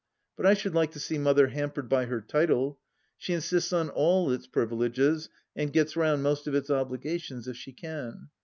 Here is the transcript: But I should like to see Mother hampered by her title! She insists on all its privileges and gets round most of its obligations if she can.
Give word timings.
But 0.35 0.47
I 0.47 0.55
should 0.55 0.73
like 0.73 0.89
to 0.93 0.99
see 0.99 1.19
Mother 1.19 1.49
hampered 1.49 1.87
by 1.87 2.05
her 2.05 2.21
title! 2.21 2.79
She 3.19 3.33
insists 3.33 3.71
on 3.71 3.91
all 3.91 4.31
its 4.31 4.47
privileges 4.47 5.29
and 5.55 5.71
gets 5.71 5.95
round 5.95 6.23
most 6.23 6.47
of 6.47 6.55
its 6.55 6.71
obligations 6.71 7.47
if 7.47 7.55
she 7.55 7.71
can. 7.71 8.29